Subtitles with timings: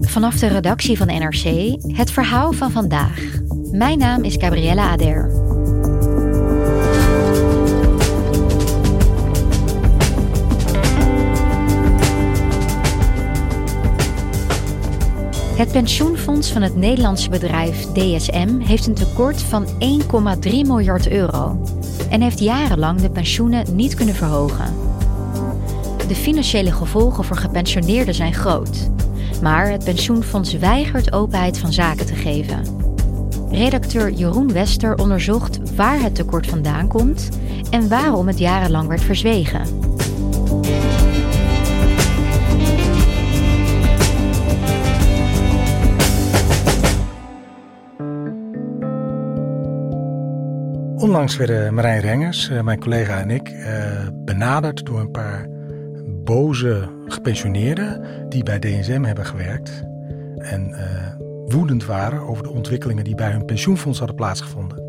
[0.00, 3.20] Vanaf de redactie van NRC het verhaal van vandaag.
[3.72, 5.46] Mijn naam is Gabriella Ader.
[15.58, 19.70] Het pensioenfonds van het Nederlandse bedrijf DSM heeft een tekort van 1,3
[20.42, 21.62] miljard euro
[22.10, 24.74] en heeft jarenlang de pensioenen niet kunnen verhogen.
[26.08, 28.90] De financiële gevolgen voor gepensioneerden zijn groot,
[29.42, 32.62] maar het pensioenfonds weigert openheid van zaken te geven.
[33.50, 37.28] Redacteur Jeroen Wester onderzocht waar het tekort vandaan komt
[37.70, 39.62] en waarom het jarenlang werd verzwegen.
[50.96, 55.57] Onlangs werden Marijn Rengers, eh, mijn collega en ik, eh, benaderd door een paar
[56.28, 59.82] boze gepensioneerden die bij DSM hebben gewerkt
[60.38, 60.78] en uh,
[61.46, 64.86] woedend waren over de ontwikkelingen die bij hun pensioenfonds hadden plaatsgevonden.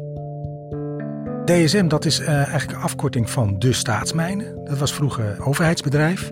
[1.46, 4.66] DSM, dat is uh, eigenlijk een afkorting van de staatsmijnen.
[4.66, 6.32] Dat was vroeger een overheidsbedrijf.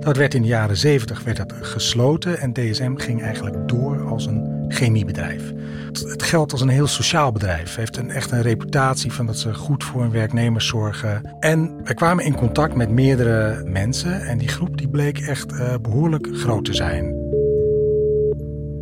[0.00, 4.26] Dat werd in de jaren 70 werd dat gesloten en DSM ging eigenlijk door als
[4.26, 5.52] een chemiebedrijf.
[5.92, 7.74] Het geldt als een heel sociaal bedrijf.
[7.74, 11.36] Heeft een, echt een reputatie van dat ze goed voor hun werknemers zorgen.
[11.40, 15.74] En we kwamen in contact met meerdere mensen en die groep die bleek echt uh,
[15.82, 17.14] behoorlijk groot te zijn.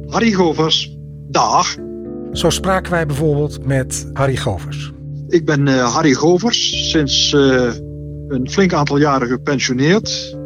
[0.06, 0.96] Harry Govers,
[1.28, 1.76] dag.
[2.32, 4.92] Zo spraken wij bijvoorbeeld met Harry Govers.
[5.28, 7.72] Ik ben uh, Harry Govers, sinds uh,
[8.28, 10.36] een flink aantal jaren gepensioneerd.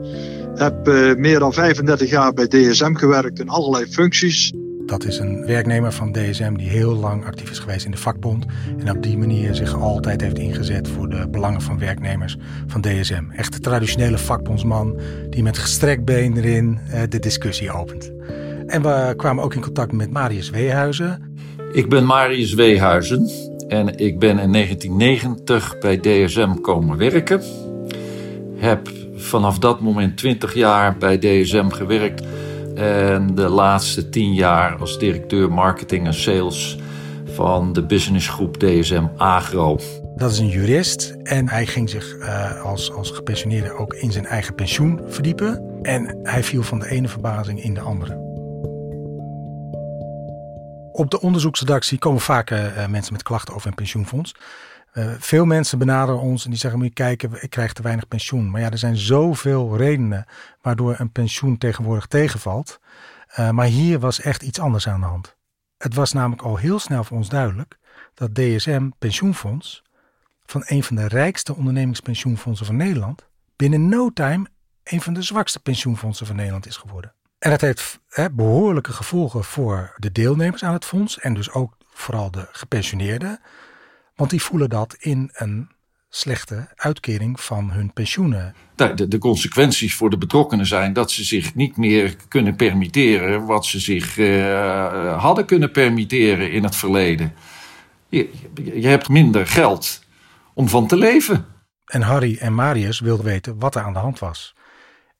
[0.55, 4.53] Heb meer dan 35 jaar bij DSM gewerkt in allerlei functies.
[4.91, 8.47] Dat is een werknemer van DSM die heel lang actief is geweest in de vakbond.
[8.79, 12.37] En op die manier zich altijd heeft ingezet voor de belangen van werknemers
[12.67, 13.25] van DSM.
[13.37, 16.79] Echt de traditionele vakbondsman die met gestrekt been erin
[17.09, 18.13] de discussie opent.
[18.67, 21.35] En we kwamen ook in contact met Marius Weehuizen.
[21.73, 23.31] Ik ben Marius Weehuizen
[23.69, 27.43] en ik ben in 1990 bij DSM komen werken.
[28.57, 32.23] Heb vanaf dat moment 20 jaar bij DSM gewerkt.
[32.81, 36.79] En de laatste 10 jaar als directeur marketing en sales
[37.25, 39.79] van de businessgroep DSM Agro.
[40.17, 44.27] Dat is een jurist en hij ging zich uh, als, als gepensioneerde ook in zijn
[44.27, 45.79] eigen pensioen verdiepen.
[45.83, 48.15] En hij viel van de ene verbazing in de andere.
[50.93, 54.35] Op de onderzoeksredactie komen vaak uh, mensen met klachten over een pensioenfonds.
[54.95, 58.09] Uh, veel mensen benaderen ons en die zeggen: Moet je kijken, ik krijg te weinig
[58.09, 58.51] pensioen.
[58.51, 60.27] Maar ja, er zijn zoveel redenen
[60.61, 62.81] waardoor een pensioen tegenwoordig tegenvalt.
[63.39, 65.37] Uh, maar hier was echt iets anders aan de hand.
[65.79, 67.79] Het was namelijk al heel snel voor ons duidelijk
[68.15, 69.83] dat DSM Pensioenfonds,
[70.47, 74.47] van een van de rijkste ondernemingspensioenfondsen van Nederland, binnen no time
[74.85, 77.15] een van de zwakste pensioenfondsen van Nederland is geworden.
[77.39, 78.01] En dat heeft
[78.33, 83.41] behoorlijke gevolgen voor de deelnemers aan het fonds en dus ook vooral de gepensioneerden.
[84.21, 85.69] Want die voelen dat in een
[86.09, 88.55] slechte uitkering van hun pensioenen.
[88.75, 93.67] De, de, consequenties voor de betrokkenen zijn dat ze zich niet meer kunnen permitteren wat
[93.67, 97.33] ze zich uh, hadden kunnen permitteren in het verleden.
[98.09, 98.31] Je,
[98.75, 100.05] je hebt minder geld
[100.55, 101.47] om van te leven.
[101.85, 104.55] En Harry en Marius wilden weten wat er aan de hand was.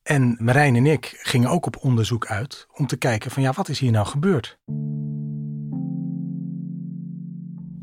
[0.03, 3.69] En Marijn en ik gingen ook op onderzoek uit om te kijken van ja, wat
[3.69, 4.59] is hier nou gebeurd?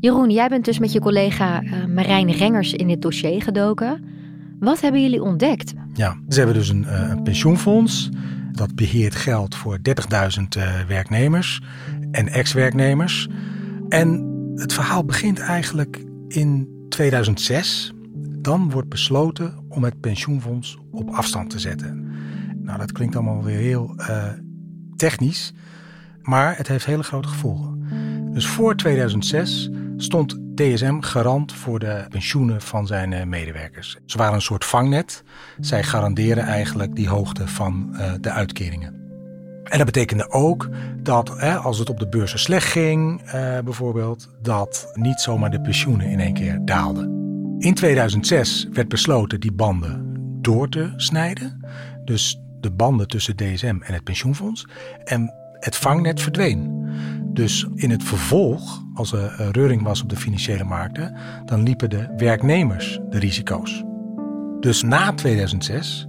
[0.00, 4.04] Jeroen, jij bent dus met je collega uh, Marijn Rengers in dit dossier gedoken.
[4.58, 5.74] Wat hebben jullie ontdekt?
[5.94, 8.08] Ja, ze hebben dus een, een pensioenfonds.
[8.52, 11.62] Dat beheert geld voor 30.000 uh, werknemers
[12.10, 13.28] en ex-werknemers.
[13.88, 17.92] En het verhaal begint eigenlijk in 2006.
[18.38, 22.10] Dan wordt besloten om het pensioenfonds op afstand te zetten.
[22.62, 23.94] Nou, dat klinkt allemaal weer heel
[24.96, 25.52] technisch,
[26.22, 27.78] maar het heeft hele grote gevolgen.
[28.32, 29.70] Dus voor 2006
[30.02, 33.98] stond DSM garant voor de pensioenen van zijn uh, medewerkers.
[34.06, 35.22] Ze waren een soort vangnet.
[35.60, 38.96] Zij garanderen eigenlijk die hoogte van uh, de uitkeringen.
[39.64, 40.68] En dat betekende ook
[41.02, 43.30] dat hè, als het op de beurzen slecht ging,
[43.64, 47.18] bijvoorbeeld, dat niet zomaar de pensioenen in één keer daalden.
[47.58, 50.08] In 2006 werd besloten die banden
[50.40, 51.66] door te snijden.
[52.04, 54.66] Dus de banden tussen DSM en het pensioenfonds.
[55.04, 56.76] En het vangnet verdween.
[57.24, 62.14] Dus in het vervolg, als er reuring was op de financiële markten, dan liepen de
[62.16, 63.84] werknemers de risico's.
[64.60, 66.06] Dus na 2006,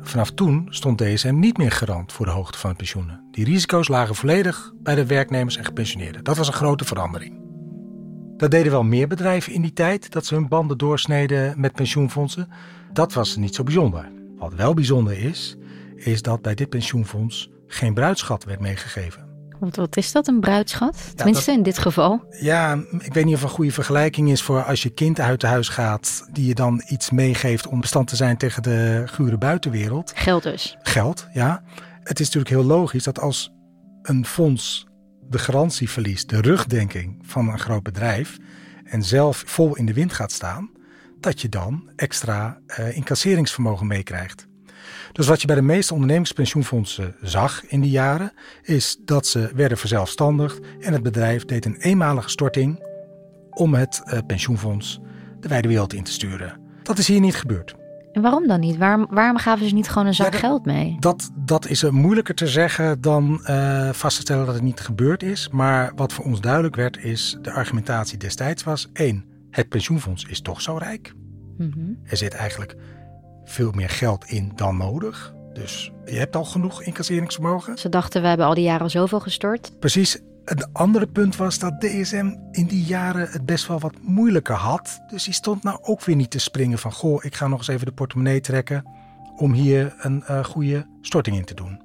[0.00, 3.20] vanaf toen stond DSM niet meer garant voor de hoogte van pensioenen.
[3.30, 6.24] Die risico's lagen volledig bij de werknemers en gepensioneerden.
[6.24, 7.42] Dat was een grote verandering.
[8.36, 12.48] Dat deden wel meer bedrijven in die tijd, dat ze hun banden doorsneden met pensioenfondsen.
[12.92, 14.12] Dat was niet zo bijzonder.
[14.36, 15.56] Wat wel bijzonder is,
[15.96, 19.32] is dat bij dit pensioenfonds geen bruidschat werd meegegeven.
[19.58, 21.12] Want wat is dat, een bruidschat?
[21.14, 22.24] Tenminste, in dit geval.
[22.40, 25.68] Ja, ik weet niet of een goede vergelijking is voor als je kind uit huis
[25.68, 30.12] gaat, die je dan iets meegeeft om bestand te zijn tegen de gure buitenwereld.
[30.14, 30.76] Geld dus.
[30.82, 31.62] Geld, ja.
[32.02, 33.52] Het is natuurlijk heel logisch dat als
[34.02, 34.86] een fonds
[35.28, 38.38] de garantie verliest, de rugdenking van een groot bedrijf
[38.84, 40.70] en zelf vol in de wind gaat staan,
[41.20, 44.46] dat je dan extra uh, incasseringsvermogen meekrijgt.
[45.12, 48.32] Dus wat je bij de meeste ondernemingspensioenfondsen zag in die jaren,
[48.62, 52.82] is dat ze werden verzelfstandigd en het bedrijf deed een eenmalige storting
[53.50, 55.00] om het uh, pensioenfonds
[55.40, 56.60] de wijde wereld in te sturen.
[56.82, 57.74] Dat is hier niet gebeurd.
[58.12, 58.76] En waarom dan niet?
[58.76, 60.96] Waarom, waarom gaven ze niet gewoon een zak geld mee?
[61.00, 65.22] Dat, dat is moeilijker te zeggen dan uh, vast te stellen dat het niet gebeurd
[65.22, 65.48] is.
[65.48, 70.40] Maar wat voor ons duidelijk werd, is de argumentatie destijds was: één, het pensioenfonds is
[70.40, 71.14] toch zo rijk.
[71.58, 72.76] Mm Er zit eigenlijk
[73.44, 75.34] veel meer geld in dan nodig.
[75.52, 77.78] Dus je hebt al genoeg incasseringsvermogen.
[77.78, 79.72] Ze dachten, we hebben al die jaren zoveel gestort.
[79.78, 80.18] Precies.
[80.44, 85.00] Het andere punt was dat DSM in die jaren het best wel wat moeilijker had.
[85.06, 86.92] Dus die stond nou ook weer niet te springen van...
[86.92, 88.84] goh, ik ga nog eens even de portemonnee trekken...
[89.36, 91.82] om hier een uh, goede storting in te doen.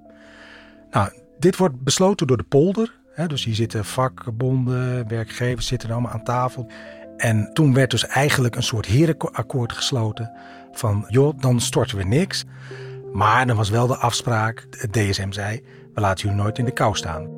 [0.92, 2.98] Nou, dit wordt besloten door de polder.
[3.14, 6.72] Hè, dus hier zitten vakbonden, werkgevers zitten allemaal aan tafel.
[7.20, 10.32] En toen werd dus eigenlijk een soort herenakkoord gesloten
[10.72, 12.46] van joh, dan storten we niks.
[13.14, 15.62] Maar dan was wel de afspraak, het DSM zei,
[15.94, 17.30] we laten jullie nooit in de kou staan.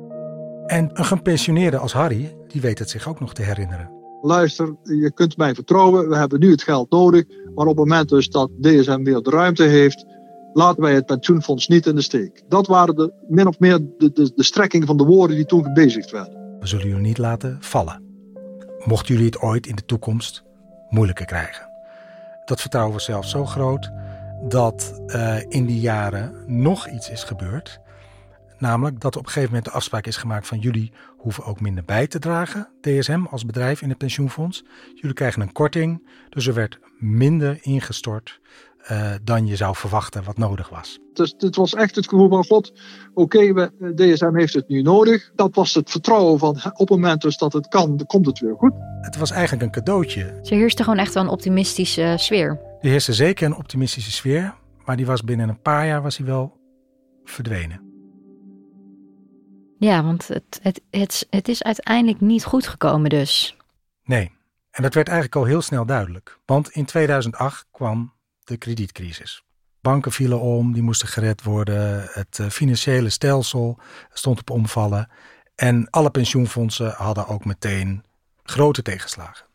[0.66, 3.90] En een gepensioneerde als Harry, die weet het zich ook nog te herinneren.
[4.22, 7.24] Luister, je kunt mij vertrouwen, we hebben nu het geld nodig.
[7.28, 10.06] Maar op het moment dus dat DSM weer de ruimte heeft,
[10.52, 12.42] laten wij het pensioenfonds niet in de steek.
[12.48, 15.64] Dat waren de, min of meer de, de, de strekking van de woorden die toen
[15.64, 16.56] gebezigd werden.
[16.60, 18.11] We zullen jullie niet laten vallen.
[18.84, 20.44] Mochten jullie het ooit in de toekomst
[20.88, 21.70] moeilijker krijgen.
[22.44, 23.90] Dat vertrouwen was zelfs zo groot
[24.48, 27.80] dat uh, in die jaren nog iets is gebeurd.
[28.58, 31.84] Namelijk dat op een gegeven moment de afspraak is gemaakt van jullie hoeven ook minder
[31.84, 34.64] bij te dragen, DSM als bedrijf in het pensioenfonds.
[34.94, 38.40] Jullie krijgen een korting, dus er werd minder ingestort
[38.90, 40.98] uh, dan je zou verwachten wat nodig was.
[41.12, 42.72] Dus het was echt het gevoel van God,
[43.14, 45.30] oké, okay, DSM heeft het nu nodig.
[45.34, 48.38] Dat was het vertrouwen van op het moment dus dat het kan, dan komt het
[48.38, 48.72] weer goed.
[49.00, 50.38] Het was eigenlijk een cadeautje.
[50.42, 52.60] Ze heerste gewoon echt wel een optimistische sfeer.
[52.80, 56.26] Er heerste zeker een optimistische sfeer, maar die was binnen een paar jaar was hij
[56.26, 56.60] wel
[57.24, 57.90] verdwenen.
[59.78, 63.56] Ja, want het, het, het, het is uiteindelijk niet goed gekomen dus.
[64.04, 64.30] Nee,
[64.70, 66.38] en dat werd eigenlijk al heel snel duidelijk.
[66.44, 68.12] Want in 2008 kwam
[68.52, 69.44] de kredietcrisis.
[69.80, 72.08] Banken vielen om, die moesten gered worden.
[72.10, 73.78] Het eh, financiële stelsel
[74.12, 75.08] stond op omvallen.
[75.54, 78.04] En alle pensioenfondsen hadden ook meteen
[78.42, 79.46] grote tegenslagen.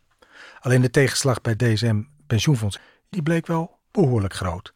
[0.60, 2.80] Alleen de tegenslag bij DSM Pensioenfonds,
[3.10, 4.74] die bleek wel behoorlijk groot.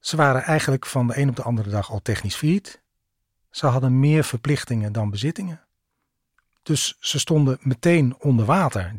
[0.00, 2.82] Ze waren eigenlijk van de een op de andere dag al technisch failliet.
[3.50, 5.60] Ze hadden meer verplichtingen dan bezittingen.
[6.62, 8.94] Dus ze stonden meteen onder water.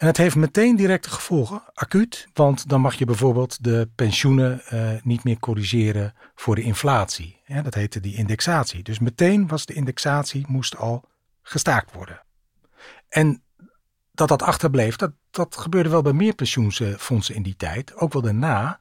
[0.00, 4.90] En het heeft meteen directe gevolgen, acuut, want dan mag je bijvoorbeeld de pensioenen uh,
[5.02, 7.40] niet meer corrigeren voor de inflatie.
[7.62, 8.82] Dat heette die indexatie.
[8.82, 11.04] Dus meteen was de indexatie, moest al
[11.42, 12.22] gestaakt worden.
[13.08, 13.42] En
[14.12, 18.22] dat dat achterbleef, dat, dat gebeurde wel bij meer pensioenfondsen in die tijd, ook wel
[18.22, 18.80] daarna.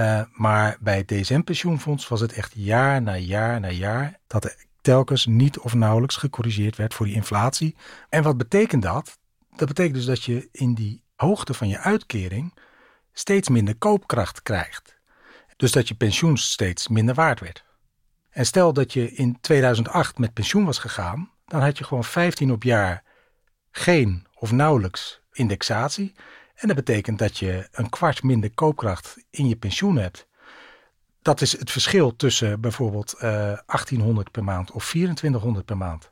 [0.00, 4.64] Uh, maar bij het DSM-pensioenfonds was het echt jaar na jaar na jaar dat er
[4.80, 7.76] telkens niet of nauwelijks gecorrigeerd werd voor die inflatie.
[8.08, 9.18] En wat betekent dat?
[9.56, 12.54] Dat betekent dus dat je in die hoogte van je uitkering
[13.12, 14.96] steeds minder koopkracht krijgt.
[15.56, 17.64] Dus dat je pensioen steeds minder waard werd.
[18.30, 22.52] En stel dat je in 2008 met pensioen was gegaan, dan had je gewoon 15
[22.52, 23.02] op jaar
[23.70, 26.14] geen of nauwelijks indexatie.
[26.54, 30.26] En dat betekent dat je een kwart minder koopkracht in je pensioen hebt.
[31.22, 36.10] Dat is het verschil tussen bijvoorbeeld uh, eh, 1800 per maand of 2400 per maand.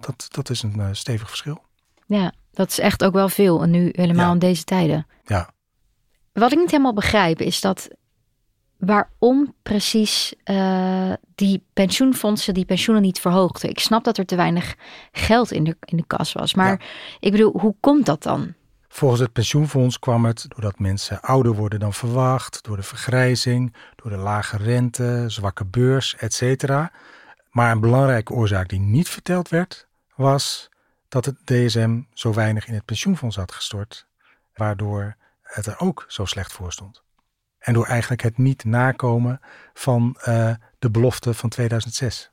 [0.00, 1.64] Dat, dat is een uh, stevig verschil.
[2.06, 3.62] Ja, dat is echt ook wel veel.
[3.62, 5.06] En nu helemaal in deze tijden.
[5.24, 5.50] Ja.
[6.32, 7.88] Wat ik niet helemaal begrijp is dat
[8.78, 13.70] waarom precies uh, die pensioenfondsen die pensioenen niet verhoogden.
[13.70, 14.74] Ik snap dat er te weinig
[15.12, 16.54] geld in de, in de kas was.
[16.54, 16.84] Maar
[17.20, 18.54] ik bedoel, hoe komt dat dan?
[18.88, 24.10] Volgens het pensioenfonds kwam het doordat mensen ouder worden dan verwacht, door de vergrijzing, door
[24.10, 26.66] de lage rente, zwakke beurs, etc.
[27.50, 30.68] Maar een belangrijke oorzaak die niet verteld werd, was
[31.14, 34.06] dat het DSM zo weinig in het pensioenfonds had gestort,
[34.54, 37.02] waardoor het er ook zo slecht voor stond.
[37.58, 39.40] En door eigenlijk het niet nakomen
[39.74, 42.30] van uh, de belofte van 2006.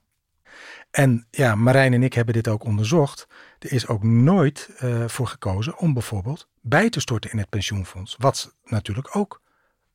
[0.92, 3.28] En ja, Marijn en ik hebben dit ook onderzocht.
[3.60, 8.16] Er is ook nooit uh, voor gekozen om bijvoorbeeld bij te storten in het pensioenfonds.
[8.18, 9.42] Wat natuurlijk ook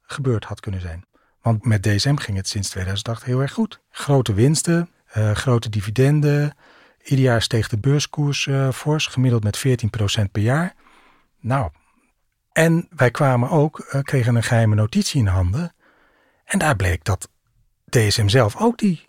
[0.03, 1.05] gebeurd had kunnen zijn.
[1.41, 3.81] Want met DSM ging het sinds 2008 heel erg goed.
[3.91, 6.57] Grote winsten, uh, grote dividenden.
[7.07, 10.75] Ieder jaar steeg de beurskoers uh, fors, gemiddeld met 14% per jaar.
[11.41, 11.71] Nou,
[12.53, 15.75] en wij kwamen ook, uh, kregen een geheime notitie in handen.
[16.45, 17.29] En daar bleek dat
[17.85, 19.09] DSM zelf ook die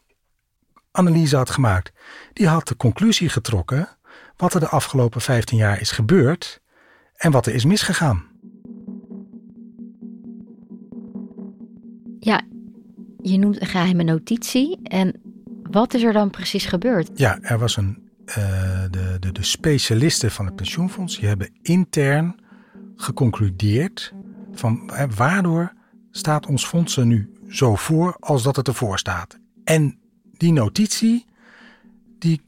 [0.92, 1.92] analyse had gemaakt.
[2.34, 3.98] Die had de conclusie getrokken
[4.36, 6.62] wat er de afgelopen 15 jaar is gebeurd
[7.16, 8.26] en wat er is misgegaan.
[12.20, 12.42] Ja,
[13.22, 14.80] je noemt een geheime notitie.
[14.84, 15.27] En
[15.72, 17.10] wat is er dan precies gebeurd?
[17.14, 18.06] Ja, er was een.
[18.28, 18.36] Uh,
[18.92, 22.36] de, de, de specialisten van het pensioenfonds die hebben intern
[22.96, 24.14] geconcludeerd
[24.54, 25.74] van waardoor
[26.12, 29.40] staat ons fonds er nu zo voor als dat het ervoor staat.
[29.64, 30.00] En
[30.38, 31.26] die notitie
[32.20, 32.42] die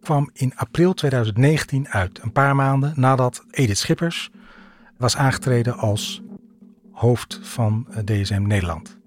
[0.00, 2.22] kwam in april 2019 uit.
[2.22, 4.30] Een paar maanden nadat Edith Schippers
[4.96, 6.22] was aangetreden als
[6.92, 8.99] hoofd van eh, DSM Nederland.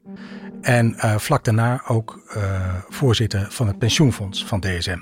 [0.63, 4.99] En uh, vlak daarna ook uh, voorzitter van het pensioenfonds van DSM.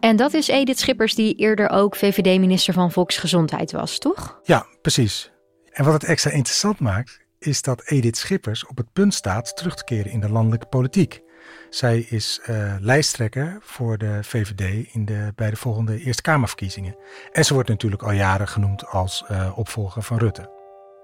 [0.00, 4.40] En dat is Edith Schippers, die eerder ook VVD-minister van Volksgezondheid was, toch?
[4.42, 5.32] Ja, precies.
[5.70, 9.74] En wat het extra interessant maakt, is dat Edith Schippers op het punt staat terug
[9.74, 11.22] te keren in de landelijke politiek.
[11.70, 16.96] Zij is uh, lijsttrekker voor de VVD in de, bij de volgende Eerste Kamerverkiezingen.
[17.32, 20.50] En ze wordt natuurlijk al jaren genoemd als uh, opvolger van Rutte.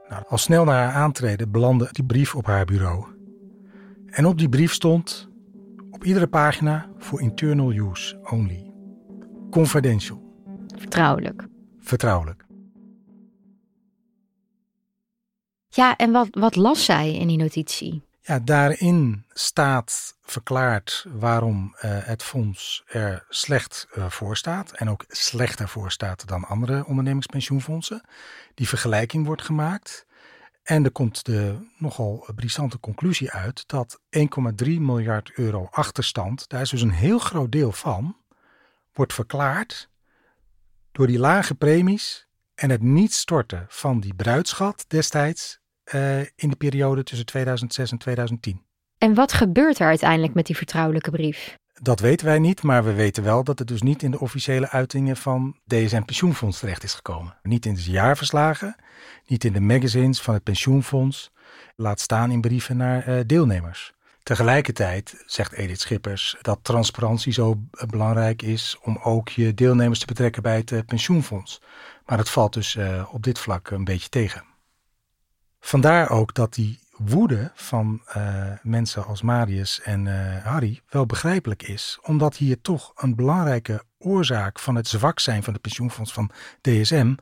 [0.08, 3.17] Nou, al snel na haar aantreden belandde die brief op haar bureau.
[4.10, 5.28] En op die brief stond
[5.90, 8.72] op iedere pagina voor internal use only.
[9.50, 10.22] Confidential.
[10.76, 11.46] Vertrouwelijk.
[11.78, 12.46] Vertrouwelijk.
[15.68, 18.02] Ja, en wat, wat las zij in die notitie?
[18.20, 24.72] Ja, daarin staat verklaard waarom uh, het fonds er slecht uh, voor staat.
[24.72, 28.08] En ook slechter voor staat dan andere ondernemingspensioenfondsen.
[28.54, 30.06] Die vergelijking wordt gemaakt.
[30.68, 34.22] En er komt de nogal brisante conclusie uit dat 1,3
[34.64, 38.16] miljard euro achterstand, daar is dus een heel groot deel van,
[38.92, 39.90] wordt verklaard
[40.92, 45.58] door die lage premies en het niet storten van die bruidschat destijds
[45.94, 48.62] uh, in de periode tussen 2006 en 2010.
[48.98, 51.58] En wat gebeurt er uiteindelijk met die vertrouwelijke brief?
[51.82, 54.70] Dat weten wij niet, maar we weten wel dat het dus niet in de officiële
[54.70, 57.36] uitingen van DSM Pensioenfonds terecht is gekomen.
[57.42, 58.76] Niet in de jaarverslagen,
[59.26, 61.30] niet in de magazines van het pensioenfonds,
[61.76, 63.92] laat staan in brieven naar uh, deelnemers.
[64.22, 67.54] Tegelijkertijd zegt Edith Schippers dat transparantie zo
[67.86, 71.62] belangrijk is om ook je deelnemers te betrekken bij het uh, pensioenfonds.
[72.06, 72.78] Maar het valt dus
[73.10, 74.44] op dit vlak een beetje tegen.
[75.60, 81.62] Vandaar ook dat die woede van uh, mensen als Marius en uh, Harry wel begrijpelijk
[81.62, 86.30] is, omdat hier toch een belangrijke oorzaak van het zwak zijn van het pensioenfonds van
[86.60, 87.14] DSM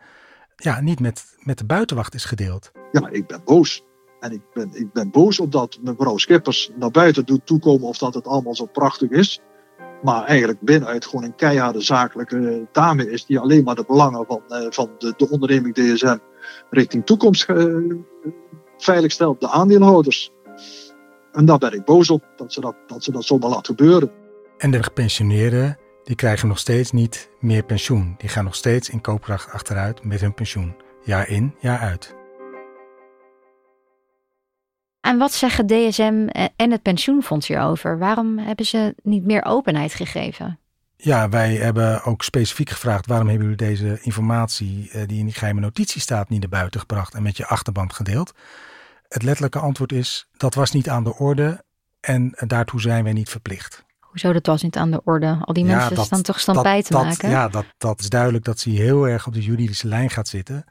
[0.56, 2.72] ja, niet met, met de buitenwacht is gedeeld.
[2.92, 3.84] Ja, ik ben boos.
[4.20, 8.14] En ik ben, ik ben boos omdat mevrouw Schippers naar buiten doet toekomen of dat
[8.14, 9.40] het allemaal zo prachtig is.
[10.02, 14.42] Maar eigenlijk binnenuit gewoon een keiharde zakelijke dame is die alleen maar de belangen van,
[14.48, 16.16] uh, van de, de onderneming DSM
[16.70, 17.44] richting toekomst
[18.76, 20.30] veilig stelt, de aandeelhouders.
[21.32, 24.10] En daar ben ik boos op, dat ze dat, dat, ze dat zomaar laat gebeuren.
[24.58, 28.14] En de gepensioneerden, die krijgen nog steeds niet meer pensioen.
[28.18, 30.76] Die gaan nog steeds in koopkracht achteruit met hun pensioen.
[31.04, 32.14] Jaar in, jaar uit.
[35.00, 37.98] En wat zeggen DSM en het pensioenfonds hierover?
[37.98, 40.58] Waarom hebben ze niet meer openheid gegeven?
[40.96, 45.60] Ja, wij hebben ook specifiek gevraagd waarom hebben jullie deze informatie die in die geheime
[45.60, 48.34] notitie staat niet naar buiten gebracht en met je achterband gedeeld?
[49.08, 51.64] Het letterlijke antwoord is dat was niet aan de orde
[52.00, 53.84] en daartoe zijn wij niet verplicht.
[54.00, 55.38] Hoezo dat was niet aan de orde?
[55.40, 57.30] Al die ja, mensen dat, staan toch stampij te dat, maken?
[57.30, 60.64] Ja, dat, dat is duidelijk dat ze heel erg op de juridische lijn gaat zitten.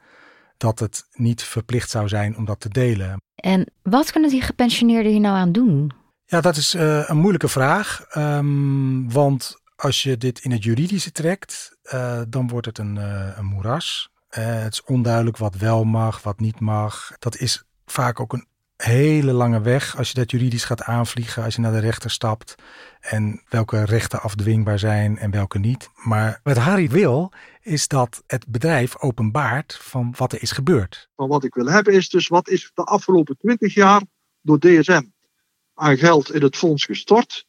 [0.56, 3.20] Dat het niet verplicht zou zijn om dat te delen.
[3.34, 5.92] En wat kunnen die gepensioneerden hier nou aan doen?
[6.24, 8.06] Ja, dat is uh, een moeilijke vraag.
[8.14, 13.36] Um, want als je dit in het juridische trekt, uh, dan wordt het een, uh,
[13.36, 14.10] een moeras.
[14.28, 17.12] het is onduidelijk wat wel mag, wat niet mag.
[17.18, 21.54] Dat is vaak ook een hele lange weg als je dat juridisch gaat aanvliegen, als
[21.54, 22.54] je naar de rechter stapt
[23.00, 25.90] en welke rechten afdwingbaar zijn en welke niet.
[25.94, 31.08] Maar wat Harry wil, is dat het bedrijf openbaart van wat er is gebeurd.
[31.14, 34.02] Wat ik wil hebben is dus wat is de afgelopen twintig jaar
[34.40, 35.02] door DSM
[35.74, 37.46] aan geld in het fonds gestort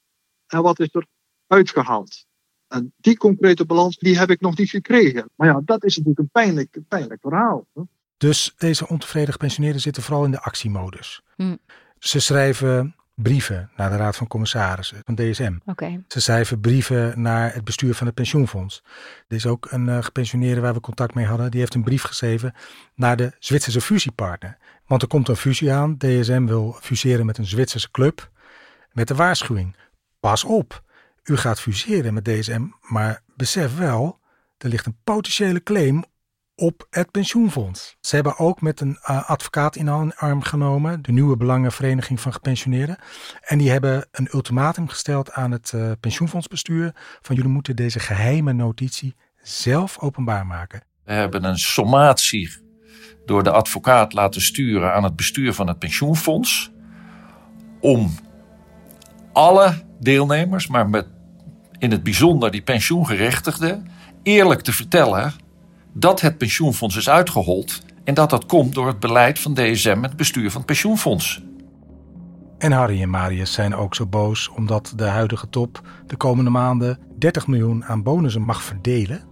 [0.48, 1.05] en wat is er
[1.48, 2.25] uitgehaald.
[2.68, 5.30] En die concrete balans, die heb ik nog niet gekregen.
[5.36, 7.66] Maar ja, dat is natuurlijk een pijnlijk, pijnlijk verhaal.
[7.74, 7.82] Hè?
[8.18, 11.22] Dus deze ontevreden gepensioneerden zitten vooral in de actiemodus.
[11.36, 11.56] Hm.
[12.00, 15.58] Ze schrijven brieven naar de Raad van Commissarissen van DSM.
[15.66, 16.04] Oké.
[16.08, 18.84] Ze schrijven brieven naar het bestuur van het pensioenfonds.
[19.27, 21.51] Er is ook een uh, gepensioneerde waar we contact mee hadden.
[21.51, 22.54] Die heeft een brief geschreven
[22.96, 24.58] naar de Zwitserse fusiepartner.
[24.86, 25.98] Want er komt een fusie aan.
[25.98, 28.32] DSM wil fuseren met een Zwitserse club.
[28.92, 29.75] Met de waarschuwing.
[30.20, 30.84] Pas op.
[31.27, 32.65] U gaat fuseren met DSM.
[32.81, 34.19] Maar besef wel,
[34.57, 36.03] er ligt een potentiële claim
[36.55, 37.98] op het pensioenfonds.
[38.00, 42.98] Ze hebben ook met een uh, advocaat in arm genomen, de nieuwe Belangenvereniging van Gepensioneerden.
[43.41, 46.91] En die hebben een ultimatum gesteld aan het uh, pensioenfondsbestuur
[47.22, 50.84] van jullie moeten deze geheime notitie zelf openbaar maken.
[51.03, 52.65] We hebben een sommatie
[53.25, 56.72] door de advocaat laten sturen aan het bestuur van het pensioenfonds
[57.79, 58.15] om
[59.34, 61.16] alle deelnemers, maar met
[61.79, 63.88] in het bijzonder die pensioengerechtigden,
[64.24, 65.34] eerlijk te vertellen
[65.93, 70.15] dat het pensioenfonds is uitgehold en dat dat komt door het beleid van DSM het
[70.15, 71.41] bestuur van het pensioenfonds.
[72.57, 77.00] En Harry en Marius zijn ook zo boos omdat de huidige top de komende maanden
[77.17, 79.24] 30 miljoen aan bonussen mag verdelen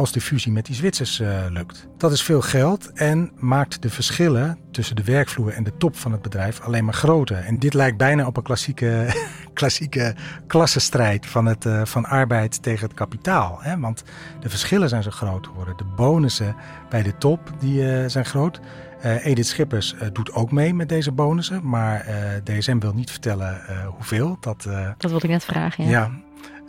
[0.00, 1.88] als de fusie met die Zwitsers uh, lukt.
[1.96, 6.12] Dat is veel geld en maakt de verschillen tussen de werkvloer en de top van
[6.12, 7.36] het bedrijf alleen maar groter.
[7.36, 9.14] En dit lijkt bijna op een klassieke,
[9.52, 10.14] klassieke
[10.46, 13.58] klassenstrijd van, het, uh, van arbeid tegen het kapitaal.
[13.60, 13.78] Hè?
[13.78, 14.02] Want
[14.40, 15.76] de verschillen zijn zo groot geworden.
[15.76, 16.56] De bonussen
[16.88, 18.60] bij de top die, uh, zijn groot.
[19.02, 22.06] Edith Schippers doet ook mee met deze bonussen, maar
[22.44, 24.36] DSM wil niet vertellen hoeveel.
[24.40, 24.62] Dat,
[24.98, 25.84] dat wilde ik net vragen.
[25.84, 25.90] Ja.
[25.90, 26.10] ja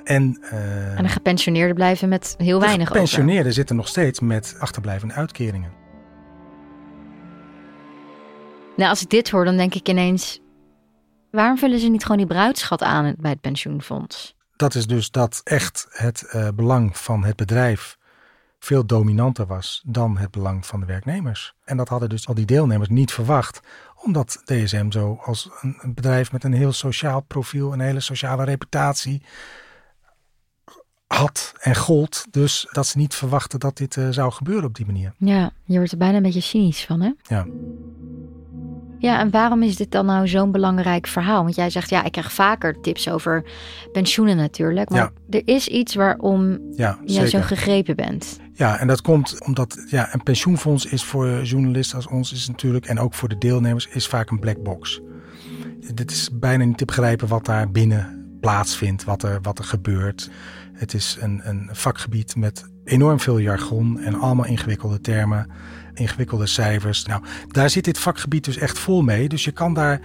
[0.04, 3.02] en, uh, en de gepensioneerden blijven met heel weinig over.
[3.02, 5.72] De gepensioneerden zitten nog steeds met achterblijvende uitkeringen.
[8.76, 10.40] Nou, als ik dit hoor, dan denk ik ineens...
[11.32, 14.36] waarom vullen ze niet gewoon die bruidschat aan bij het pensioenfonds?
[14.56, 17.98] Dat is dus dat echt het uh, belang van het bedrijf
[18.60, 21.54] veel dominanter was dan het belang van de werknemers.
[21.64, 23.60] En dat hadden dus al die deelnemers niet verwacht,
[23.96, 29.24] omdat DSM zo als een bedrijf met een heel sociaal profiel, een hele sociale reputatie,
[31.14, 32.26] had en gold.
[32.32, 35.14] Dus dat ze niet verwachten dat dit uh, zou gebeuren op die manier.
[35.18, 37.12] Ja, je wordt er bijna een beetje cynisch van, hè?
[37.22, 37.46] Ja.
[39.00, 41.44] Ja, en waarom is dit dan nou zo'n belangrijk verhaal?
[41.44, 43.44] Want jij zegt, ja, ik krijg vaker tips over
[43.92, 44.90] pensioenen natuurlijk.
[44.90, 45.38] Maar ja.
[45.38, 48.40] er is iets waarom ja, jij zo gegrepen bent.
[48.54, 52.86] Ja, en dat komt omdat ja, een pensioenfonds is voor journalisten als ons is natuurlijk...
[52.86, 55.02] en ook voor de deelnemers is vaak een black box.
[55.94, 60.30] Dit is bijna niet te begrijpen wat daar binnen plaatsvindt, wat er, wat er gebeurt.
[60.82, 65.50] Het is een, een vakgebied met enorm veel jargon en allemaal ingewikkelde termen,
[65.94, 67.06] ingewikkelde cijfers.
[67.06, 69.30] Nou, daar zit dit vakgebied dus echt vol mee.
[69.30, 70.02] Dus je kan daar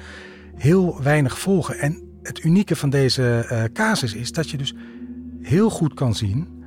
[0.57, 1.79] heel weinig volgen.
[1.79, 4.75] En het unieke van deze uh, casus is dat je dus
[5.43, 6.65] heel goed kan zien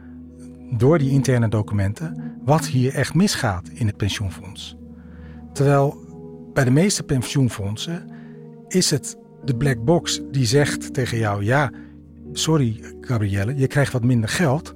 [0.72, 4.76] door die interne documenten wat hier echt misgaat in het pensioenfonds.
[5.54, 5.98] Terwijl
[6.54, 8.10] bij de meeste pensioenfondsen
[8.68, 11.72] is het de black box die zegt tegen jou: ja,
[12.34, 14.76] sorry Gabrielle, je krijgt wat minder geld.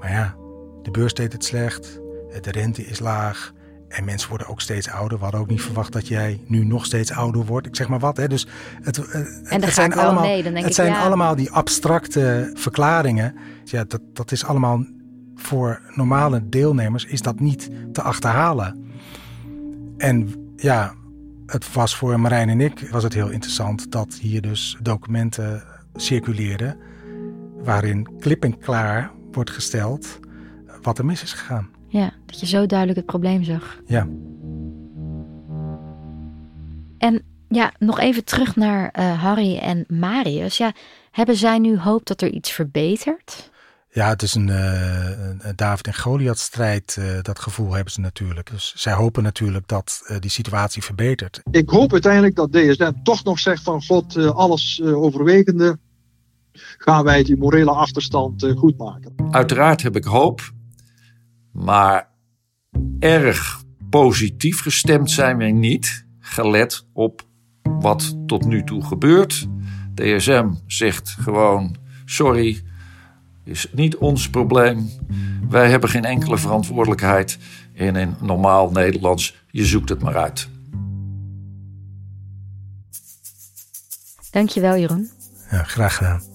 [0.00, 0.34] Maar ja,
[0.82, 2.00] de beurs deed het slecht,
[2.40, 3.52] de rente is laag
[3.88, 5.16] en mensen worden ook steeds ouder.
[5.16, 7.66] We hadden ook niet verwacht dat jij nu nog steeds ouder wordt.
[7.66, 8.16] Ik zeg maar wat.
[8.16, 8.28] Hè.
[8.28, 8.46] Dus
[8.82, 9.10] het,
[9.44, 11.02] en het zijn, allemaal, mee, dan denk het zijn ja.
[11.02, 13.34] allemaal die abstracte verklaringen.
[13.64, 14.84] Ja, dat, dat is allemaal
[15.34, 18.84] voor normale deelnemers is dat niet te achterhalen.
[19.96, 20.94] En ja,
[21.46, 26.76] het was voor Marijn en ik was het heel interessant dat hier dus documenten circuleerden
[27.64, 30.18] waarin klip en klaar wordt gesteld
[30.82, 31.68] wat er mis is gegaan.
[31.88, 33.80] Ja, dat je zo duidelijk het probleem zag.
[33.86, 34.08] Ja.
[36.98, 40.56] En ja, nog even terug naar uh, Harry en Marius.
[40.56, 40.72] Ja,
[41.10, 43.52] hebben zij nu hoop dat er iets verbetert?
[43.90, 46.96] Ja, het is een, uh, een David en Goliath strijd.
[46.98, 48.50] Uh, dat gevoel hebben ze natuurlijk.
[48.50, 51.40] Dus zij hopen natuurlijk dat uh, die situatie verbetert.
[51.50, 55.78] Ik hoop uiteindelijk dat DSM toch nog zegt van God, alles overwegende,
[56.78, 59.14] gaan wij die morele achterstand goed maken.
[59.30, 60.52] Uiteraard heb ik hoop,
[61.52, 62.08] maar
[62.98, 67.22] erg positief gestemd zijn wij niet, gelet op
[67.62, 69.46] wat tot nu toe gebeurt.
[69.94, 72.62] DSM zegt gewoon sorry
[73.44, 74.90] is niet ons probleem.
[75.48, 77.38] Wij hebben geen enkele verantwoordelijkheid.
[77.74, 80.48] En in normaal Nederlands, je zoekt het maar uit.
[84.30, 85.10] Dankjewel, Jeroen.
[85.50, 86.33] Ja, graag gedaan.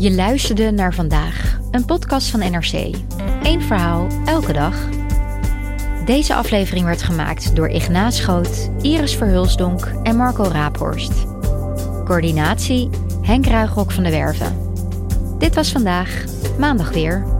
[0.00, 2.96] Je luisterde naar vandaag, een podcast van NRC.
[3.42, 4.88] Eén verhaal, elke dag.
[6.04, 11.12] Deze aflevering werd gemaakt door Ignaat Schoot, Iris Verhulsdonk en Marco Raaphorst.
[12.04, 12.90] Coördinatie
[13.22, 14.72] Henk Ruigrok van de Werven.
[15.38, 16.24] Dit was vandaag,
[16.58, 17.39] maandag weer.